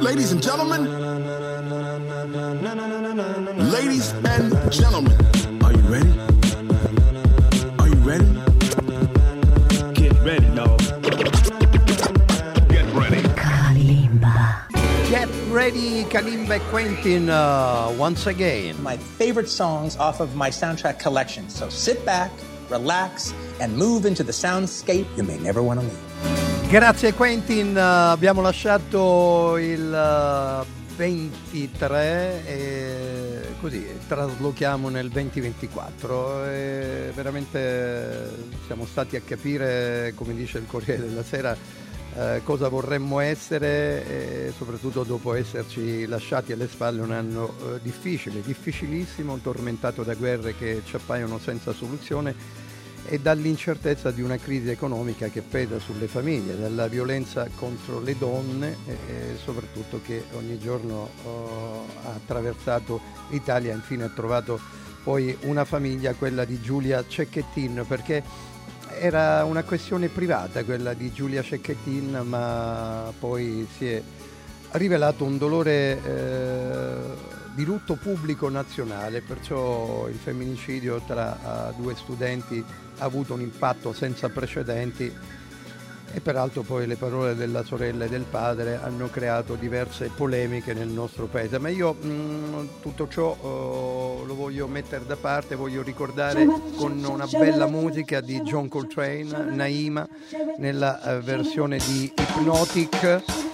[0.00, 0.84] Ladies and gentlemen,
[3.72, 5.12] ladies and gentlemen,
[5.64, 6.12] are you ready?
[7.80, 8.24] Are you ready?
[9.94, 10.78] Get ready, y'all.
[12.68, 13.22] Get ready.
[13.34, 15.10] Kalimba.
[15.10, 18.80] Get ready, Kalimba Quentin, uh, once again.
[18.80, 21.50] my favorite songs off of my soundtrack collection.
[21.50, 22.30] So sit back,
[22.68, 26.68] relax, and move into the soundscape you may never want to leave.
[26.68, 38.30] Grazie Quentin, uh, abbiamo lasciato il uh, 23 e così traslochiamo nel 2024 e veramente
[38.66, 41.56] siamo stati a capire, come dice il Corriere della Sera,
[42.16, 48.40] eh, cosa vorremmo essere e soprattutto dopo esserci lasciati alle spalle un anno eh, difficile,
[48.40, 52.64] difficilissimo, tormentato da guerre che ci appaiono senza soluzione
[53.04, 58.76] e dall'incertezza di una crisi economica che pesa sulle famiglie, dalla violenza contro le donne
[58.86, 64.58] e, soprattutto che ogni giorno oh, ha attraversato l'Italia infine ha trovato
[65.04, 68.24] poi una famiglia, quella di Giulia Cecchettin, perché
[68.98, 74.02] era una questione privata quella di Giulia Cecchettin, ma poi si è
[74.72, 76.94] rivelato un dolore eh,
[77.54, 82.62] di lutto pubblico nazionale, perciò il femminicidio tra uh, due studenti
[82.98, 85.10] ha avuto un impatto senza precedenti
[86.12, 90.88] e peraltro poi le parole della sorella e del padre hanno creato diverse polemiche nel
[90.88, 91.58] nostro paese.
[91.58, 96.46] Ma io mh, tutto ciò uh, lo voglio mettere da parte, voglio ricordare
[96.76, 100.08] con una bella musica di John Coltrane, Naima,
[100.58, 103.45] nella uh, versione di Hypnotic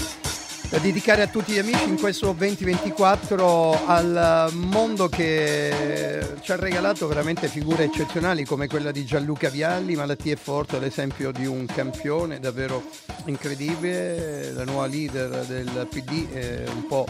[0.73, 7.06] da dedicare a tutti gli amici in questo 2024 al mondo che ci ha regalato
[7.06, 12.84] veramente figure eccezionali come quella di Gianluca Vialli, Malattie Forte, l'esempio di un campione davvero
[13.27, 17.07] incredibile, la nuova leader del PD è un po'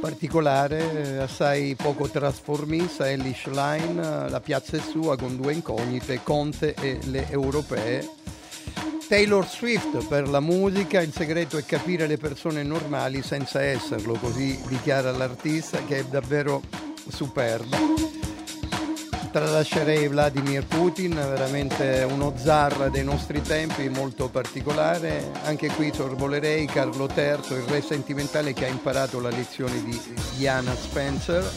[0.00, 7.00] particolare, assai poco trasformista, Ellie Schlein, la piazza è sua con due incognite, Conte e
[7.06, 8.08] le europee.
[9.08, 14.60] Taylor Swift per la musica, il segreto è capire le persone normali senza esserlo, così
[14.66, 16.60] dichiara l'artista che è davvero
[17.06, 17.76] superba.
[19.30, 25.30] Tralascerei Vladimir Putin, veramente uno zar dei nostri tempi, molto particolare.
[25.44, 30.00] Anche qui sorvolerei Carlo III, il re sentimentale che ha imparato la lezione di
[30.36, 31.48] Diana Spencer.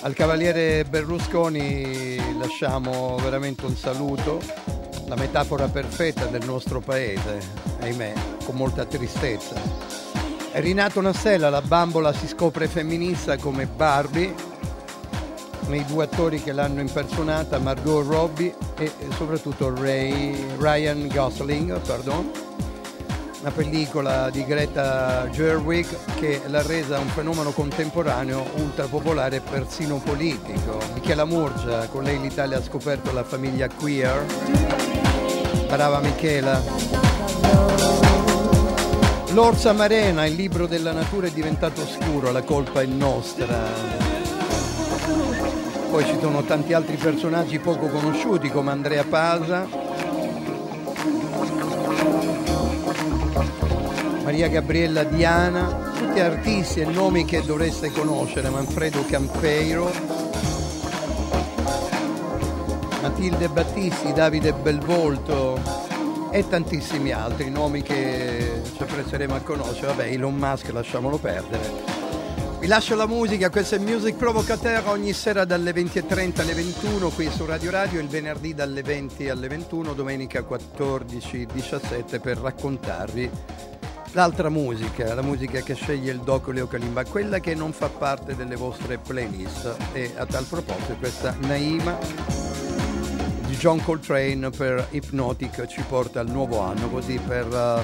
[0.00, 4.79] Al cavaliere Berlusconi lasciamo veramente un saluto
[5.10, 7.40] la metafora perfetta del nostro paese,
[7.80, 8.12] ahimè,
[8.44, 9.56] con molta tristezza.
[10.52, 14.32] È rinato una stella, la bambola si scopre femminista come Barbie,
[15.66, 22.49] nei due attori che l'hanno impersonata, Margot Robbie e soprattutto Ray, Ryan Gosling, pardon.
[23.40, 25.86] Una pellicola di Greta Gerwig
[26.16, 30.78] che l'ha resa un fenomeno contemporaneo ultra popolare e persino politico.
[30.92, 34.26] Michela Murgia, con lei l'Italia ha scoperto la famiglia queer.
[35.68, 36.60] Brava Michela.
[39.32, 43.56] L'orsa marena, il libro della natura è diventato scuro, la colpa è nostra.
[45.90, 49.66] Poi ci sono tanti altri personaggi poco conosciuti come Andrea Pasa,
[54.30, 59.90] Maria Gabriella Diana, tutti artisti e nomi che dovreste conoscere, Manfredo Campeiro,
[63.02, 65.60] Matilde Battisti, Davide Belvolto
[66.30, 69.88] e tantissimi altri nomi che ci apprezzeremo a conoscere.
[69.88, 71.98] Vabbè, Elon Musk lasciamolo perdere.
[72.60, 77.28] Vi lascio la musica, questo è Music Provocateur ogni sera dalle 20.30 alle 21 qui
[77.32, 83.78] su Radio Radio, il venerdì dalle 20 alle 21, domenica 14-17 per raccontarvi
[84.12, 88.34] l'altra musica, la musica che sceglie il Doc Leo Kalimba, quella che non fa parte
[88.34, 89.76] delle vostre playlist.
[89.92, 91.96] E a tal proposito questa Naima
[93.46, 97.82] di John Coltrane per Hypnotic ci porta al nuovo anno, così per uh,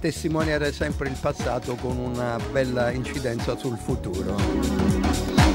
[0.00, 4.36] testimoniare sempre il passato con una bella incidenza sul futuro.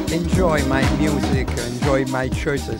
[0.09, 2.79] Enjoy my music, enjoy my choices.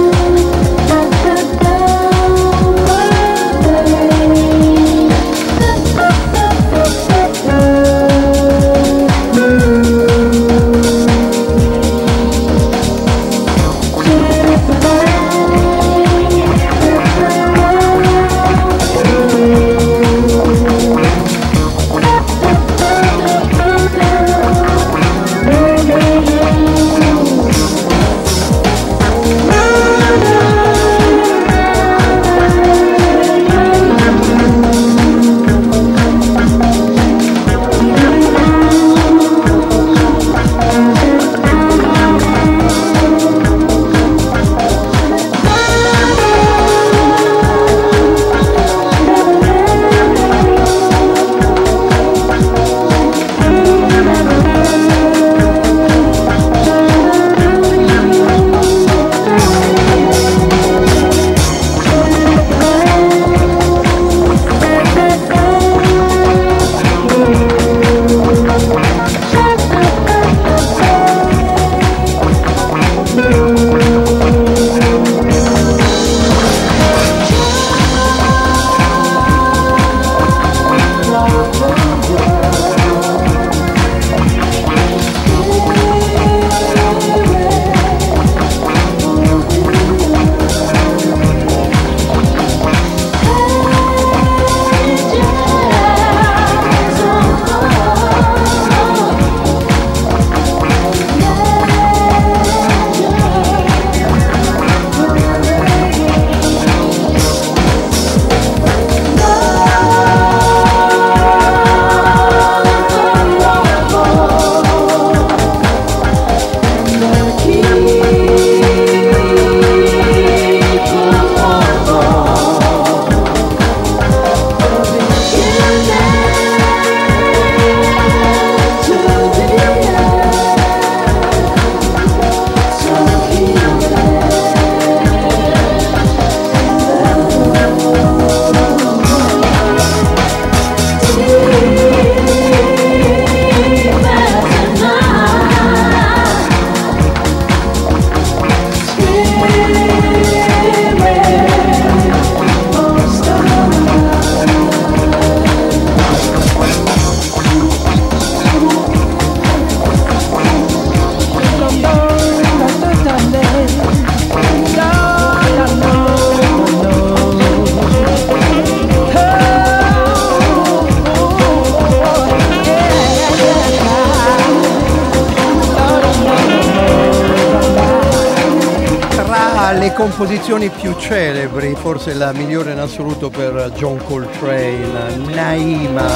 [179.93, 186.07] Composizioni più celebri, forse la migliore in assoluto per John Coltrane, Naima,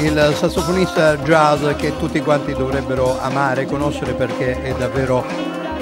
[0.00, 5.24] il sassofonista jazz che tutti quanti dovrebbero amare conoscere perché è davvero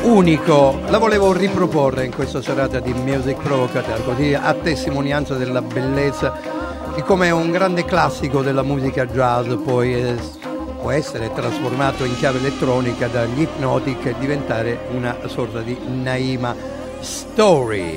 [0.03, 0.81] unico.
[0.89, 6.33] La volevo riproporre in questa serata di Music Provocateur, così a testimonianza della bellezza
[6.95, 10.15] di come un grande classico della musica jazz poi è,
[10.81, 17.95] può essere trasformato in chiave elettronica dagli Hypnotic e diventare una sorta di Naima Story.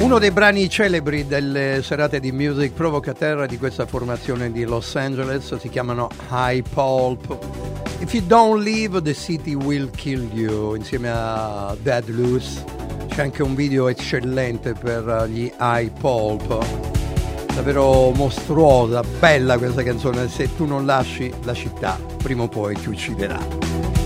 [0.00, 5.56] Uno dei brani celebri delle serate di Music Provocateur di questa formazione di Los Angeles
[5.56, 7.38] si chiamano High Pulp.
[8.00, 12.64] If you don't leave, the city will kill you, insieme a Dead Loose.
[13.08, 16.64] C'è anche un video eccellente per gli High Pulp.
[17.54, 20.28] Davvero mostruosa, bella questa canzone.
[20.28, 23.38] Se tu non lasci la città, prima o poi ti ucciderà.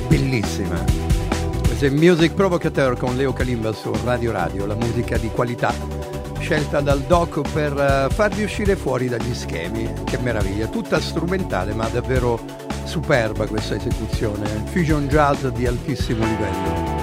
[0.07, 1.10] Bellissima.
[1.81, 5.73] È Music Provocateur con Leo Kalimba su Radio Radio, la musica di qualità
[6.39, 9.91] scelta dal doc per uh, farvi uscire fuori dagli schemi.
[10.05, 12.39] Che meraviglia, tutta strumentale ma davvero
[12.85, 14.47] superba questa esecuzione.
[14.67, 17.00] Fusion jazz di altissimo livello.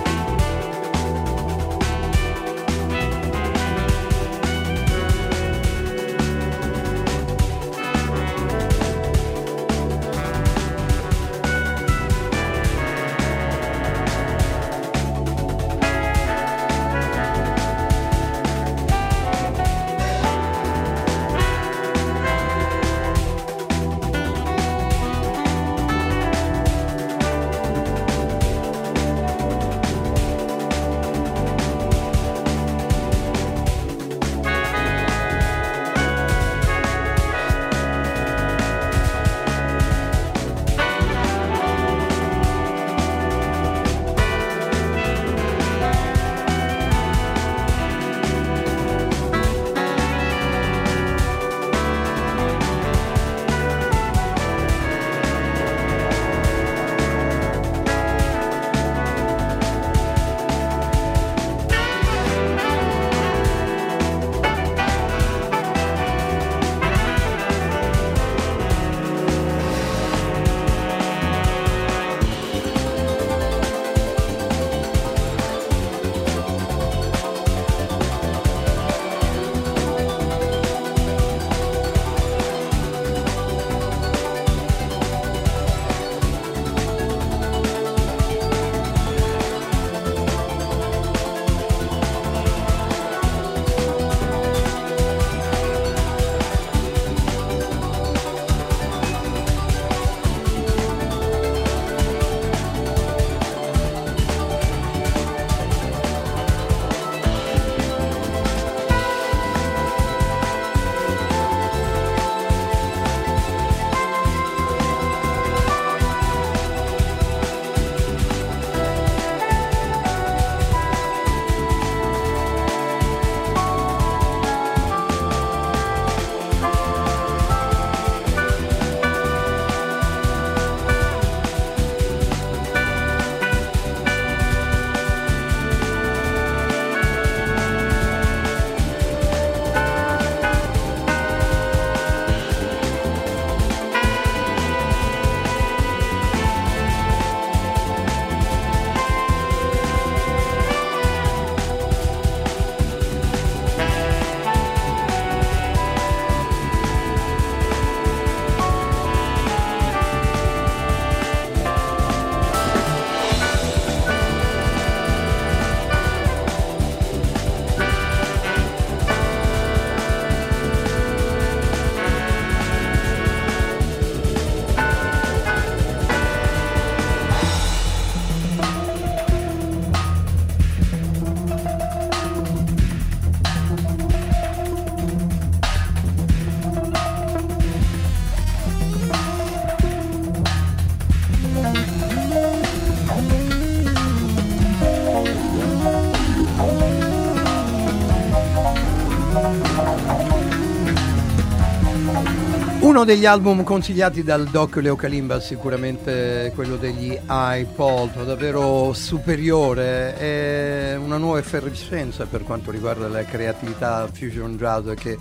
[202.98, 210.96] Uno degli album consigliati dal doc Leo Kalimba sicuramente quello degli iPod, davvero superiore, è
[210.96, 215.16] una nuova effervescenza per quanto riguarda la creatività fusion jazz che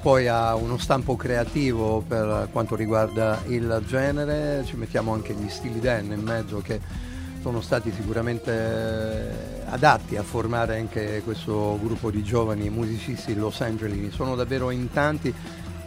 [0.00, 5.80] poi ha uno stampo creativo per quanto riguarda il genere, ci mettiamo anche gli stili
[5.80, 6.78] Dan in mezzo che
[7.42, 14.36] sono stati sicuramente adatti a formare anche questo gruppo di giovani musicisti Los Angeles, sono
[14.36, 15.34] davvero in tanti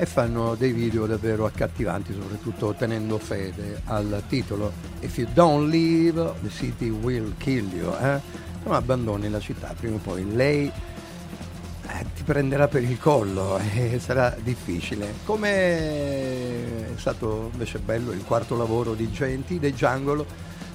[0.02, 6.36] e fanno dei video davvero accattivanti, soprattutto tenendo fede al titolo If you don't leave,
[6.42, 7.92] the city will kill you.
[8.02, 8.22] Eh?
[8.64, 14.00] Non abbandoni la città, prima o poi lei eh, ti prenderà per il collo e
[14.00, 15.16] sarà difficile.
[15.26, 20.26] Come è stato invece bello il quarto lavoro di Genti, dei Jungle,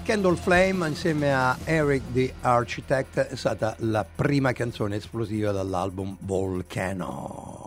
[0.02, 7.63] Candle Flame insieme a Eric the Architect è stata la prima canzone esplosiva dall'album Volcano.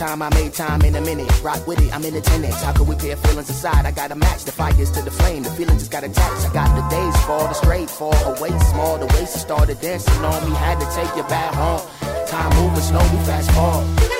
[0.00, 1.28] Time, I made time in a minute.
[1.42, 2.62] Rock with it, I'm in attendance.
[2.62, 3.84] How could we pair feelings aside?
[3.84, 5.42] I gotta match the fires to the flame.
[5.42, 6.48] The feeling just got attached.
[6.48, 8.96] I got the days fall, the straight fall away small.
[8.96, 10.56] The waist started dancing on me.
[10.56, 11.82] Had to take you back home.
[12.26, 14.19] Time moving slow, we fast forward.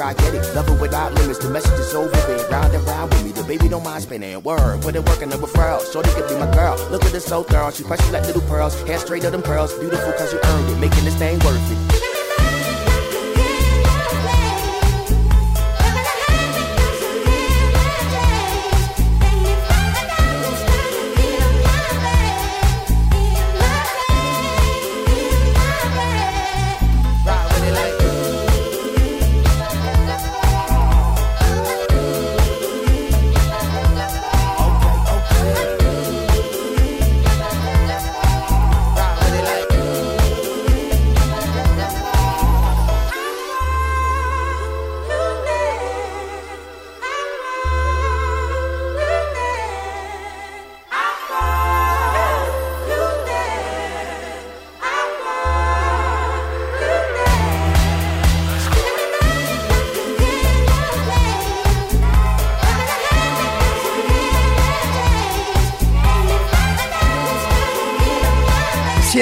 [0.00, 0.54] Try get it.
[0.54, 2.50] Love it without limits, the message is over it.
[2.50, 4.42] Round and round with me, the baby don't mind spinning.
[4.42, 5.80] Word, put it working up a referral.
[5.92, 6.76] Shorty could be my girl.
[6.90, 8.80] Look at this so thorough, she precious like little pearls.
[8.82, 10.78] Hair straight of them pearls, beautiful cause you earned it.
[10.78, 11.89] Making this thing worth it.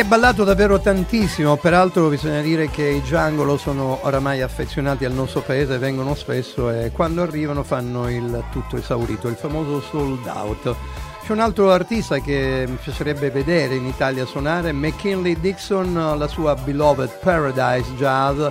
[0.09, 5.77] Ballato davvero tantissimo, peraltro bisogna dire che i Giangolo sono oramai affezionati al nostro paese,
[5.77, 10.75] vengono spesso e quando arrivano fanno il tutto esaurito, il famoso sold out.
[11.23, 16.55] C'è un altro artista che mi piacerebbe vedere in Italia suonare, McKinley Dixon, la sua
[16.55, 18.47] beloved Paradise Jazz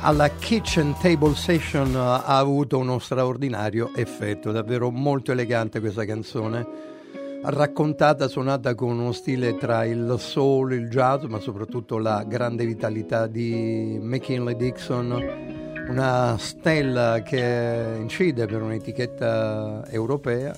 [0.00, 6.92] alla Kitchen Table Session ha avuto uno straordinario effetto, davvero molto elegante questa canzone
[7.44, 13.26] raccontata, suonata con uno stile tra il soul, il jazz, ma soprattutto la grande vitalità
[13.26, 20.54] di McKinley Dixon, una stella che incide per un'etichetta europea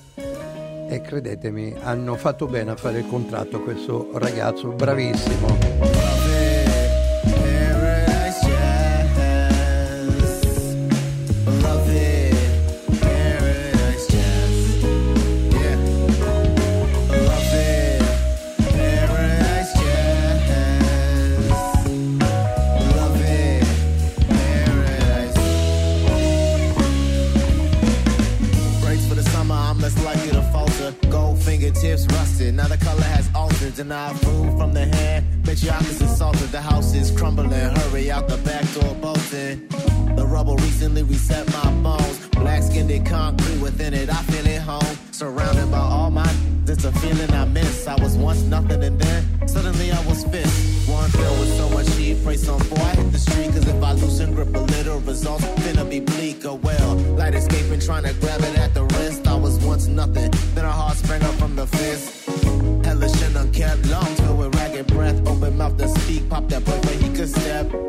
[0.89, 6.16] e credetemi hanno fatto bene a fare il contratto questo ragazzo bravissimo.
[33.79, 35.43] And I food from the hand.
[35.43, 37.49] Bet you opposite salted, the house is crumbling.
[37.49, 39.67] Hurry out the back door, bolting.
[40.15, 42.27] The rubble recently reset my bones.
[42.29, 44.97] Black skinned concrete within it, I feel at home.
[45.11, 46.29] Surrounded by all my
[46.69, 47.87] it's a feeling I miss.
[47.87, 50.47] I was once nothing and then suddenly I was fit.
[50.87, 53.81] One filled with so much heat, pray some boy I hit the street, cause if
[53.81, 56.45] I loosen grip a little, results finna be bleak.
[56.45, 59.27] Oh well, light escaping, trying to grab it at the wrist.
[59.27, 62.26] I was once nothing, then a heart sprang up from the fist.
[63.57, 65.27] Unkept lungs filled with ragged breath.
[65.27, 67.86] Open mouth to speak, pop that boy where he could step.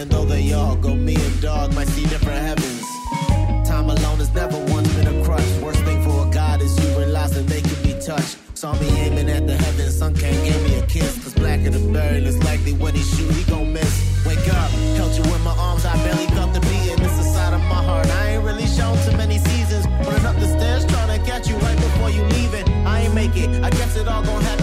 [0.00, 2.86] And though they all go, me and dog might see different heavens.
[3.68, 5.44] Time alone has never once been a crutch.
[5.60, 8.38] Worst thing for a god is you realize that they can be touched.
[8.56, 11.22] Saw me aiming at the heavens, sun can't give me a kiss.
[11.22, 14.24] Cause blacker the berry, less likely when he shoot, he gon' miss.
[14.24, 16.92] Wake up, held you in my arms, I barely felt the beat.
[16.92, 18.06] And it's the side of my heart.
[18.06, 19.84] I ain't really shown too many seasons.
[20.06, 22.66] Running up the stairs, trying to catch you right before you leaving.
[22.86, 24.59] I ain't make it, I guess it all gon' happen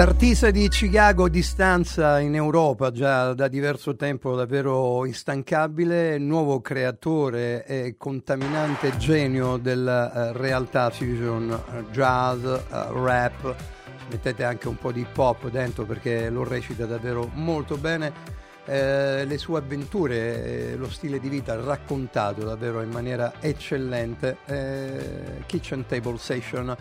[0.00, 7.66] L'artista di Chicago di stanza in Europa già da diverso tempo davvero instancabile, nuovo creatore
[7.66, 13.54] e contaminante genio della eh, realtà fusion, eh, jazz, eh, rap,
[14.08, 18.10] mettete anche un po' di hip hop dentro perché lo recita davvero molto bene.
[18.64, 24.38] Eh, le sue avventure, lo stile di vita raccontato davvero in maniera eccellente.
[24.46, 26.74] Eh, Kitchen Table Session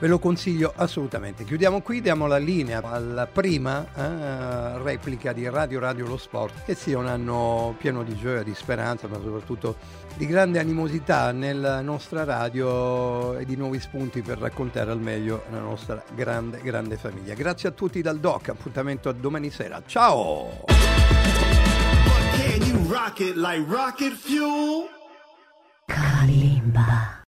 [0.00, 1.44] Ve lo consiglio assolutamente.
[1.44, 6.76] Chiudiamo qui, diamo la linea alla prima eh, replica di Radio Radio Lo Sport, che
[6.76, 9.76] sia un anno pieno di gioia, di speranza, ma soprattutto
[10.14, 15.58] di grande animosità nella nostra radio e di nuovi spunti per raccontare al meglio la
[15.58, 17.34] nostra grande, grande famiglia.
[17.34, 19.82] Grazie a tutti dal Doc, appuntamento a domani sera.
[19.84, 20.64] Ciao!
[22.36, 24.86] Can you rock it like rocket fuel?
[25.86, 27.18] Kalimba.